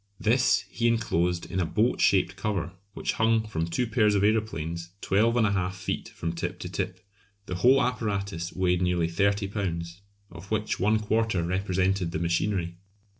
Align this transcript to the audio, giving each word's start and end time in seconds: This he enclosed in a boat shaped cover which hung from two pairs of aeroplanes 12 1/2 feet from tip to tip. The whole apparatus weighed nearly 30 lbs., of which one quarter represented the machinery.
This 0.19 0.61
he 0.71 0.87
enclosed 0.87 1.45
in 1.51 1.59
a 1.59 1.65
boat 1.67 2.01
shaped 2.01 2.35
cover 2.35 2.73
which 2.95 3.13
hung 3.21 3.45
from 3.47 3.67
two 3.67 3.85
pairs 3.85 4.15
of 4.15 4.23
aeroplanes 4.23 4.89
12 5.01 5.35
1/2 5.35 5.73
feet 5.73 6.09
from 6.09 6.33
tip 6.33 6.57
to 6.61 6.69
tip. 6.69 7.01
The 7.45 7.53
whole 7.57 7.79
apparatus 7.79 8.51
weighed 8.51 8.81
nearly 8.81 9.07
30 9.07 9.49
lbs., 9.49 9.99
of 10.31 10.49
which 10.49 10.79
one 10.79 10.97
quarter 10.97 11.43
represented 11.43 12.13
the 12.13 12.17
machinery. 12.17 12.77